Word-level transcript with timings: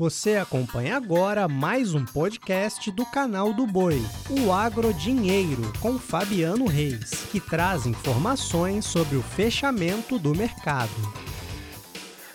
Você 0.00 0.36
acompanha 0.36 0.96
agora 0.96 1.46
mais 1.46 1.92
um 1.92 2.06
podcast 2.06 2.90
do 2.90 3.04
canal 3.04 3.52
do 3.52 3.66
Boi, 3.66 4.00
o 4.30 4.50
Agro 4.50 4.94
Dinheiro, 4.94 5.70
com 5.78 5.98
Fabiano 5.98 6.64
Reis, 6.64 7.26
que 7.30 7.38
traz 7.38 7.84
informações 7.84 8.86
sobre 8.86 9.18
o 9.18 9.22
fechamento 9.22 10.18
do 10.18 10.34
mercado. 10.34 10.90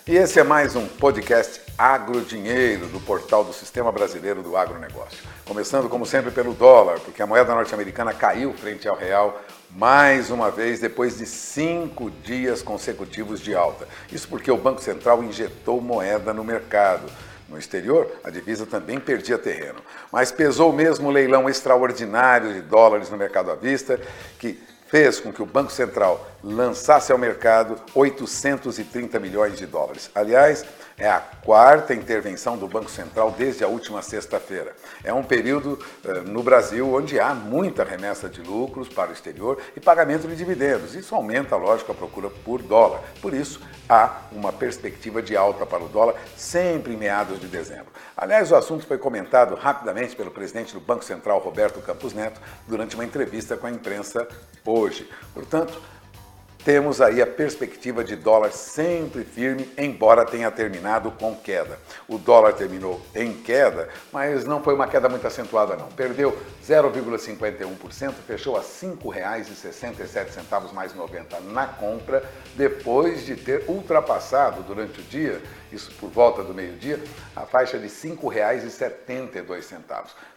E 0.06 0.14
esse 0.14 0.38
é 0.38 0.44
mais 0.44 0.76
um 0.76 0.86
podcast 0.86 1.60
Agro 1.76 2.20
Dinheiro 2.20 2.86
do 2.86 3.00
portal 3.00 3.42
do 3.42 3.52
Sistema 3.52 3.90
Brasileiro 3.90 4.44
do 4.44 4.56
Agronegócio. 4.56 5.18
Começando, 5.44 5.88
como 5.88 6.06
sempre, 6.06 6.30
pelo 6.30 6.54
dólar, 6.54 7.00
porque 7.00 7.20
a 7.20 7.26
moeda 7.26 7.52
norte-americana 7.52 8.14
caiu 8.14 8.52
frente 8.52 8.86
ao 8.86 8.96
real 8.96 9.42
mais 9.72 10.30
uma 10.30 10.52
vez 10.52 10.78
depois 10.78 11.18
de 11.18 11.26
cinco 11.26 12.12
dias 12.22 12.62
consecutivos 12.62 13.40
de 13.40 13.56
alta. 13.56 13.88
Isso 14.12 14.28
porque 14.28 14.52
o 14.52 14.56
Banco 14.56 14.80
Central 14.80 15.24
injetou 15.24 15.80
moeda 15.80 16.32
no 16.32 16.44
mercado. 16.44 17.10
No 17.48 17.56
exterior, 17.58 18.10
a 18.24 18.30
divisa 18.30 18.66
também 18.66 18.98
perdia 18.98 19.38
terreno. 19.38 19.80
Mas 20.10 20.32
pesou 20.32 20.72
mesmo 20.72 21.08
o 21.08 21.12
leilão 21.12 21.48
extraordinário 21.48 22.52
de 22.52 22.60
dólares 22.60 23.08
no 23.08 23.16
mercado 23.16 23.50
à 23.50 23.54
vista, 23.54 24.00
que 24.38 24.60
fez 24.88 25.20
com 25.20 25.32
que 25.32 25.42
o 25.42 25.46
Banco 25.46 25.70
Central 25.70 26.26
lançasse 26.42 27.10
ao 27.10 27.18
mercado 27.18 27.80
830 27.94 29.18
milhões 29.18 29.58
de 29.58 29.66
dólares. 29.66 30.10
Aliás, 30.14 30.64
é 30.98 31.08
a 31.08 31.20
quarta 31.20 31.92
intervenção 31.92 32.56
do 32.56 32.66
Banco 32.66 32.90
Central 32.90 33.30
desde 33.30 33.62
a 33.62 33.68
última 33.68 34.00
sexta-feira. 34.00 34.74
É 35.04 35.12
um 35.12 35.22
período 35.22 35.78
uh, 36.04 36.22
no 36.22 36.42
Brasil 36.42 36.90
onde 36.94 37.20
há 37.20 37.34
muita 37.34 37.84
remessa 37.84 38.30
de 38.30 38.40
lucros 38.40 38.88
para 38.88 39.10
o 39.10 39.12
exterior 39.12 39.58
e 39.76 39.80
pagamento 39.80 40.26
de 40.26 40.34
dividendos. 40.34 40.94
Isso 40.94 41.14
aumenta, 41.14 41.54
lógico, 41.56 41.92
a 41.92 41.94
procura 41.94 42.30
por 42.30 42.62
dólar. 42.62 43.02
Por 43.20 43.34
isso, 43.34 43.60
há 43.86 44.22
uma 44.32 44.52
perspectiva 44.52 45.20
de 45.20 45.36
alta 45.36 45.66
para 45.66 45.84
o 45.84 45.88
dólar 45.88 46.14
sempre 46.34 46.94
em 46.94 46.96
meados 46.96 47.38
de 47.40 47.46
dezembro. 47.46 47.88
Aliás, 48.16 48.50
o 48.50 48.56
assunto 48.56 48.86
foi 48.86 48.96
comentado 48.96 49.54
rapidamente 49.54 50.16
pelo 50.16 50.30
presidente 50.30 50.72
do 50.72 50.80
Banco 50.80 51.04
Central, 51.04 51.40
Roberto 51.40 51.82
Campos 51.82 52.14
Neto, 52.14 52.40
durante 52.66 52.94
uma 52.94 53.04
entrevista 53.04 53.54
com 53.56 53.66
a 53.66 53.70
imprensa. 53.70 54.26
Portanto, 55.32 55.80
temos 56.66 57.00
aí 57.00 57.22
a 57.22 57.26
perspectiva 57.28 58.02
de 58.02 58.16
dólar 58.16 58.50
sempre 58.50 59.22
firme, 59.22 59.70
embora 59.78 60.26
tenha 60.26 60.50
terminado 60.50 61.12
com 61.12 61.32
queda. 61.32 61.78
O 62.08 62.18
dólar 62.18 62.54
terminou 62.54 63.00
em 63.14 63.34
queda, 63.34 63.88
mas 64.12 64.44
não 64.44 64.60
foi 64.60 64.74
uma 64.74 64.88
queda 64.88 65.08
muito 65.08 65.24
acentuada 65.24 65.76
não. 65.76 65.86
Perdeu 65.86 66.36
0,51%, 66.66 68.14
fechou 68.26 68.56
a 68.56 68.62
R$ 68.62 68.66
5,67 68.66 70.72
mais 70.72 70.92
90 70.92 71.38
na 71.52 71.68
compra, 71.68 72.24
depois 72.56 73.24
de 73.24 73.36
ter 73.36 73.62
ultrapassado 73.68 74.64
durante 74.64 75.00
o 75.00 75.04
dia, 75.04 75.40
isso 75.70 75.92
por 76.00 76.10
volta 76.10 76.42
do 76.42 76.52
meio-dia, 76.52 77.00
a 77.36 77.42
faixa 77.42 77.78
de 77.78 77.86
R$ 77.86 77.90
5,72. 77.90 79.76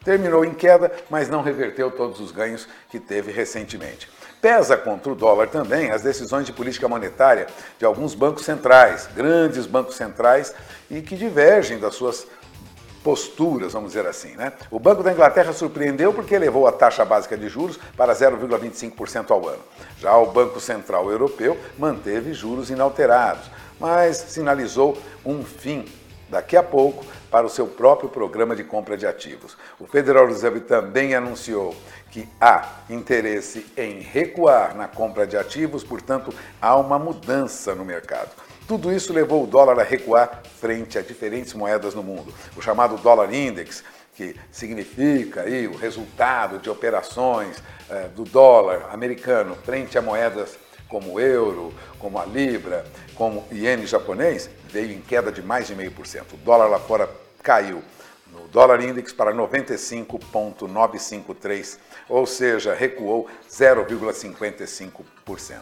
Terminou 0.05 0.45
em 0.45 0.53
queda, 0.53 0.91
mas 1.09 1.27
não 1.27 1.41
reverteu 1.41 1.89
todos 1.89 2.19
os 2.19 2.31
ganhos 2.31 2.69
que 2.91 2.99
teve 2.99 3.31
recentemente. 3.31 4.07
Pesa 4.41 4.77
contra 4.77 5.11
o 5.11 5.15
dólar 5.15 5.49
também 5.49 5.91
as 5.91 6.01
de 6.43 6.53
política 6.53 6.87
monetária 6.87 7.47
de 7.77 7.85
alguns 7.85 8.13
bancos 8.13 8.45
centrais, 8.45 9.07
grandes 9.15 9.65
bancos 9.65 9.95
centrais, 9.95 10.53
e 10.89 11.01
que 11.01 11.15
divergem 11.15 11.79
das 11.79 11.95
suas 11.95 12.27
posturas, 13.03 13.73
vamos 13.73 13.89
dizer 13.89 14.05
assim. 14.05 14.35
Né? 14.35 14.51
O 14.69 14.79
Banco 14.79 15.03
da 15.03 15.11
Inglaterra 15.11 15.53
surpreendeu 15.53 16.13
porque 16.13 16.35
elevou 16.35 16.67
a 16.67 16.71
taxa 16.71 17.05
básica 17.05 17.37
de 17.37 17.47
juros 17.47 17.79
para 17.95 18.13
0,25% 18.13 19.31
ao 19.31 19.47
ano. 19.47 19.63
Já 19.99 20.15
o 20.17 20.27
Banco 20.27 20.59
Central 20.59 21.09
Europeu 21.09 21.57
manteve 21.77 22.33
juros 22.33 22.69
inalterados, 22.69 23.49
mas 23.79 24.17
sinalizou 24.17 24.97
um 25.25 25.43
fim 25.43 25.85
daqui 26.29 26.55
a 26.55 26.63
pouco 26.63 27.05
para 27.29 27.45
o 27.45 27.49
seu 27.49 27.67
próprio 27.67 28.09
programa 28.09 28.55
de 28.55 28.63
compra 28.63 28.97
de 28.97 29.05
ativos. 29.05 29.57
O 29.79 29.85
Federal 29.85 30.27
Reserve 30.27 30.61
também 30.61 31.13
anunciou 31.13 31.75
que 32.11 32.27
há 32.39 32.67
interesse 32.89 33.65
em 33.77 33.99
recuar 33.99 34.75
na 34.75 34.87
compra 34.87 35.27
de 35.27 35.37
ativos, 35.37 35.83
portanto, 35.83 36.33
há 36.61 36.75
uma 36.75 36.97
mudança 36.97 37.75
no 37.75 37.85
mercado. 37.85 38.31
Tudo 38.67 38.91
isso 38.91 39.11
levou 39.11 39.43
o 39.43 39.47
dólar 39.47 39.79
a 39.79 39.83
recuar 39.83 40.43
frente 40.59 40.97
a 40.97 41.01
diferentes 41.01 41.53
moedas 41.53 41.95
no 41.95 42.03
mundo. 42.03 42.33
O 42.55 42.61
chamado 42.61 42.97
dólar 42.97 43.33
index, 43.33 43.83
que 44.15 44.35
significa 44.51 45.41
aí 45.41 45.67
o 45.67 45.75
resultado 45.75 46.59
de 46.59 46.69
operações 46.69 47.63
eh, 47.89 48.09
do 48.15 48.23
dólar 48.23 48.89
americano 48.91 49.55
frente 49.55 49.97
a 49.97 50.01
moedas 50.01 50.57
como 50.87 51.13
o 51.13 51.19
euro, 51.19 51.73
como 51.99 52.19
a 52.19 52.25
libra, 52.25 52.85
como 53.15 53.45
o 53.49 53.55
iene 53.55 53.85
japonês, 53.85 54.49
veio 54.67 54.91
em 54.91 55.01
queda 55.01 55.31
de 55.31 55.41
mais 55.41 55.67
de 55.67 55.75
meio 55.75 55.91
por 55.91 56.05
cento. 56.05 56.33
O 56.33 56.37
dólar 56.37 56.67
lá 56.67 56.79
fora 56.79 57.09
caiu 57.41 57.81
no 58.31 58.47
dólar 58.47 58.81
index 58.83 59.11
para 59.11 59.33
95,953, 59.33 61.79
ou 62.07 62.25
seja, 62.25 62.73
recuou 62.73 63.27
0,55%. 63.49 65.57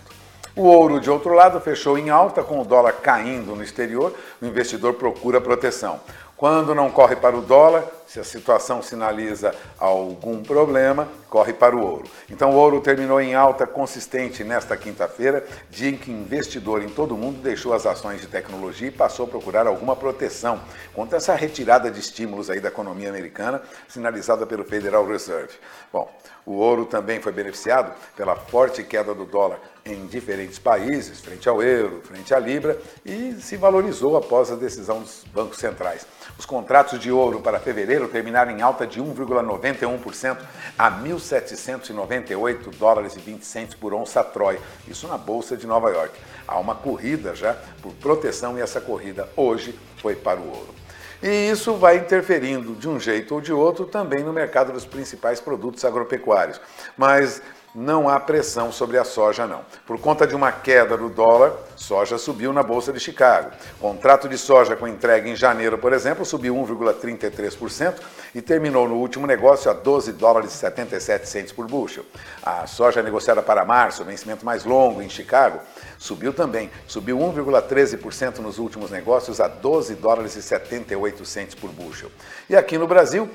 O 0.56 0.62
ouro, 0.64 1.00
de 1.00 1.10
outro 1.10 1.34
lado, 1.34 1.60
fechou 1.62 1.98
em 2.00 2.10
alta, 2.10 2.44
com 2.44 2.60
o 2.60 2.66
dólar 2.66 2.94
caindo 2.94 3.56
no 3.56 3.64
exterior, 3.64 4.14
o 4.42 4.46
investidor 4.46 4.96
procura 4.96 5.40
proteção. 5.40 6.02
Quando 6.38 6.76
não 6.76 6.92
corre 6.92 7.16
para 7.16 7.36
o 7.36 7.42
dólar, 7.42 7.84
se 8.06 8.20
a 8.20 8.24
situação 8.24 8.80
sinaliza 8.80 9.56
algum 9.76 10.44
problema, 10.44 11.08
corre 11.28 11.52
para 11.52 11.76
o 11.76 11.84
ouro. 11.84 12.08
Então, 12.30 12.52
o 12.52 12.56
ouro 12.56 12.80
terminou 12.80 13.20
em 13.20 13.34
alta 13.34 13.66
consistente 13.66 14.44
nesta 14.44 14.78
quinta-feira, 14.78 15.44
dia 15.68 15.90
em 15.90 15.98
que 15.98 16.12
investidor 16.12 16.84
em 16.84 16.90
todo 16.90 17.16
o 17.16 17.18
mundo 17.18 17.42
deixou 17.42 17.74
as 17.74 17.88
ações 17.88 18.22
de 18.22 18.28
tecnologia 18.28 18.90
e 18.90 18.92
passou 18.92 19.26
a 19.26 19.30
procurar 19.30 19.66
alguma 19.66 19.96
proteção 19.96 20.60
contra 20.94 21.18
essa 21.18 21.34
retirada 21.34 21.90
de 21.90 22.00
estímulos 22.00 22.52
aí 22.52 22.60
da 22.60 22.70
economia 22.70 23.10
americana, 23.10 23.60
sinalizada 23.88 24.46
pelo 24.46 24.64
Federal 24.64 25.08
Reserve. 25.08 25.56
Bom, 25.92 26.08
o 26.46 26.54
ouro 26.54 26.86
também 26.86 27.20
foi 27.20 27.32
beneficiado 27.32 27.94
pela 28.16 28.36
forte 28.36 28.84
queda 28.84 29.12
do 29.12 29.26
dólar 29.26 29.60
em 29.92 30.06
diferentes 30.06 30.60
países, 30.60 31.20
frente 31.20 31.48
ao 31.48 31.62
euro, 31.62 32.02
frente 32.04 32.34
à 32.34 32.40
libra, 32.40 32.80
e 33.06 33.34
se 33.40 33.58
valorizou 33.58 34.18
após 34.18 34.52
a 34.52 34.56
decisão 34.56 35.02
dos 35.02 35.24
bancos 35.34 35.58
centrais. 35.58 36.06
Os 36.38 36.46
contratos 36.46 37.00
de 37.00 37.12
ouro 37.12 37.40
para 37.40 37.60
fevereiro 37.60 38.08
terminaram 38.08 38.52
em 38.52 38.62
alta 38.62 38.86
de 38.86 39.02
1,91% 39.02 40.38
a 40.78 40.92
1.798 40.92 42.76
dólares 42.78 43.16
e 43.16 43.20
20 43.20 43.44
centos 43.44 43.76
por 43.76 43.94
onça 43.94 44.24
Troy, 44.24 44.60
isso 44.88 45.08
na 45.08 45.18
Bolsa 45.18 45.58
de 45.58 45.66
Nova 45.66 45.90
York. 45.90 46.14
Há 46.48 46.60
uma 46.60 46.76
corrida 46.76 47.36
já 47.36 47.56
por 47.82 47.94
proteção 47.94 48.58
e 48.58 48.62
essa 48.62 48.80
corrida 48.80 49.30
hoje 49.36 49.78
foi 49.98 50.16
para 50.16 50.40
o 50.40 50.48
ouro. 50.48 50.76
E 51.22 51.50
isso 51.50 51.74
vai 51.74 51.98
interferindo 51.98 52.76
de 52.76 52.88
um 52.88 53.00
jeito 53.00 53.34
ou 53.34 53.42
de 53.42 53.52
outro 53.52 53.86
também 53.86 54.24
no 54.24 54.32
mercado 54.32 54.72
dos 54.72 54.86
principais 54.86 55.40
produtos 55.40 55.84
agropecuários. 55.84 56.62
Mas 56.96 57.42
não 57.80 58.10
há 58.10 58.20
pressão 58.20 58.72
sobre 58.72 58.98
a 58.98 59.04
soja, 59.04 59.46
não. 59.46 59.62
Por 59.86 60.00
conta 60.00 60.26
de 60.26 60.34
uma 60.34 60.52
queda 60.52 60.98
do 60.98 61.10
dólar, 61.10 61.54
soja 61.76 62.18
subiu 62.18 62.52
na 62.52 62.64
Bolsa 62.64 62.92
de 62.92 63.00
Chicago. 63.00 63.52
Contrato 63.80 64.28
de 64.28 64.36
soja 64.36 64.76
com 64.76 64.88
entrega 64.88 65.30
em 65.30 65.36
janeiro, 65.36 65.78
por 65.78 65.94
exemplo, 65.94 66.26
subiu 66.26 66.56
1,33% 66.56 67.94
e 68.34 68.42
terminou 68.42 68.90
no 68.90 68.96
último 68.96 69.28
negócio 69.28 69.70
a 69.70 69.76
12 69.76 70.14
dólares 70.14 70.56
e 70.56 70.58
77 70.58 71.30
centos 71.30 71.52
por 71.54 71.68
bushel. 71.68 72.04
A 72.42 72.66
soja 72.66 73.04
negociada 73.04 73.44
para 73.44 73.64
março, 73.64 74.04
vencimento 74.04 74.44
mais 74.44 74.66
longo 74.66 75.00
em 75.00 75.08
Chicago, 75.08 75.60
subiu 76.00 76.34
também. 76.34 76.72
Subiu 76.88 77.20
1,13% 77.20 78.40
nos 78.40 78.58
últimos 78.58 78.90
negócios 78.90 79.40
a 79.40 79.48
12 79.48 79.94
dólares 79.94 80.36
e 80.36 80.42
78 80.42 81.24
centos 81.26 81.54
por 81.54 81.70
bushel. 81.70 82.10
E 82.50 82.56
aqui 82.56 82.76
no 82.76 82.88
Brasil, 82.88 83.30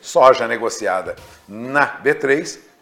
soja 0.00 0.46
negociada 0.46 1.16
na 1.48 2.00
B3 2.00 2.72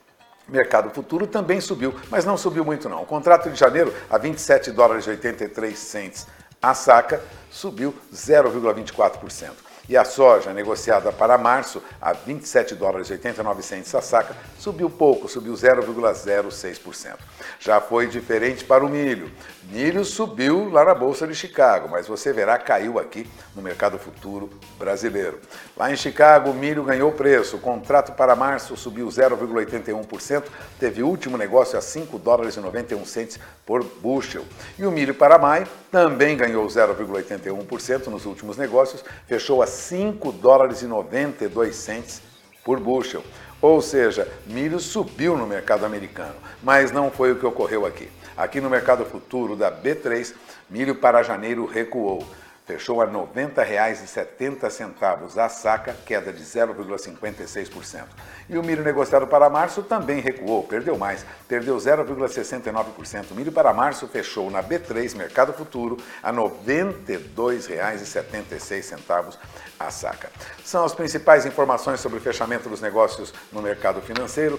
mercado 0.53 0.91
futuro 0.91 1.27
também 1.27 1.61
subiu, 1.61 1.95
mas 2.11 2.25
não 2.25 2.37
subiu 2.37 2.65
muito 2.65 2.89
não. 2.89 3.03
O 3.03 3.07
contrato 3.07 3.51
de 3.51 3.59
janeiro 3.59 3.93
a 4.11 4.19
27 4.19 4.71
dólares 4.71 5.07
e 5.07 5.11
83 5.11 5.79
cents 5.79 6.27
a 6.61 6.75
saca 6.75 7.21
subiu 7.51 7.95
0,24%. 8.15 9.72
E 9.89 9.97
a 9.97 10.05
soja 10.05 10.53
negociada 10.53 11.13
para 11.13 11.37
março 11.37 11.83
a 12.01 12.13
27 12.13 12.75
dólares 12.75 13.09
e 13.09 13.13
89 13.13 13.63
centos 13.63 13.95
a 13.95 14.01
saca 14.01 14.37
subiu 14.59 14.89
pouco, 14.89 15.29
subiu 15.29 15.55
0,06%. 15.55 17.17
Já 17.59 17.81
foi 17.81 18.07
diferente 18.07 18.65
para 18.65 18.85
o 18.85 18.89
milho. 18.89 19.31
Milho 19.65 20.05
subiu 20.05 20.69
lá 20.71 20.85
na 20.85 20.95
Bolsa 20.95 21.27
de 21.27 21.35
Chicago, 21.35 21.89
mas 21.91 22.07
você 22.07 22.33
verá 22.33 22.59
caiu 22.59 22.99
aqui 22.99 23.29
no 23.55 23.63
mercado 23.63 23.99
futuro 23.99 24.51
brasileiro. 24.79 25.41
Lá 25.77 25.91
em 25.91 25.97
Chicago, 25.97 26.51
o 26.51 26.55
milho 26.55 26.85
ganhou 26.85 27.11
preço. 27.13 27.57
O 27.57 27.61
contrato 27.61 28.13
para 28.13 28.37
março 28.37 28.77
subiu 28.77 29.09
0,81%, 29.09 30.45
teve 30.79 31.03
último 31.03 31.37
negócio 31.37 31.79
a 31.79 31.83
5 31.83 32.19
dólares 32.19 32.57
e 32.57 32.61
91 32.61 33.05
centos 33.05 33.39
por 33.65 33.83
bushel. 33.83 34.45
E 34.79 34.85
o 34.85 34.91
milho 34.91 35.15
para 35.15 35.39
maio 35.39 35.67
também 35.91 36.37
ganhou 36.37 36.67
0,81% 36.67 38.07
nos 38.07 38.27
últimos 38.27 38.57
negócios, 38.57 39.05
fechou 39.27 39.63
a 39.63 39.67
5 39.73 40.33
dólares 40.33 40.83
e 40.83 40.87
92 40.87 41.75
centos 41.75 42.21
por 42.65 42.79
bushel. 42.79 43.23
Ou 43.61 43.81
seja, 43.81 44.29
milho 44.47 44.81
subiu 44.81 45.37
no 45.37 45.47
mercado 45.47 45.87
americano, 45.87 46.35
mas 46.63 46.91
não 46.91 47.11
foi 47.11 47.33
o 47.33 47.37
que 47.37 47.47
ocorreu 47.47 47.87
aqui. 47.87 48.09
Aqui 48.37 48.61
no 48.61 48.71
mercado 48.71 49.05
futuro 49.05 49.55
da 49.55 49.71
B3, 49.71 50.35
milho 50.69 50.97
para 50.97 51.23
janeiro 51.23 51.65
recuou 51.67 52.27
fechou 52.73 53.03
a 53.03 53.05
R$ 53.05 53.13
90,70 53.13 55.37
a 55.37 55.49
saca, 55.49 55.95
queda 56.07 56.33
de 56.33 56.43
0,56%. 56.43 58.07
E 58.49 58.57
o 58.57 58.63
milho 58.63 58.83
negociado 58.83 59.27
para 59.27 59.51
março 59.51 59.83
também 59.83 60.21
recuou, 60.21 60.63
perdeu 60.63 60.97
mais, 60.97 61.27
perdeu 61.47 61.77
0,69%. 61.77 63.31
O 63.31 63.35
milho 63.35 63.53
para 63.53 63.75
março 63.75 64.09
fechou 64.09 64.51
na 64.51 64.63
B3 64.63 65.15
Mercado 65.15 65.53
Futuro 65.53 65.99
a 66.23 66.31
R$ 66.31 66.39
92,76 66.39 69.37
a 69.79 69.91
saca. 69.91 70.31
São 70.65 70.83
as 70.85 70.95
principais 70.95 71.45
informações 71.45 72.01
sobre 72.01 72.17
o 72.19 72.23
fechamento 72.23 72.71
dos 72.71 72.81
negócios 72.81 73.35
no 73.53 73.61
mercado 73.61 74.01
financeiro. 74.01 74.59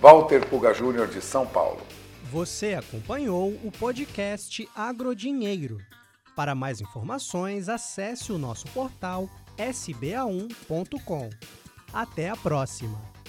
Walter 0.00 0.46
Puga 0.46 0.72
Júnior 0.72 1.08
de 1.08 1.20
São 1.20 1.46
Paulo. 1.46 1.82
Você 2.32 2.72
acompanhou 2.74 3.50
o 3.62 3.70
podcast 3.70 4.66
Agrodinheiro. 4.74 5.78
Para 6.40 6.54
mais 6.54 6.80
informações, 6.80 7.68
acesse 7.68 8.32
o 8.32 8.38
nosso 8.38 8.66
portal 8.68 9.28
sba1.com. 9.58 11.28
Até 11.92 12.30
a 12.30 12.36
próxima! 12.36 13.19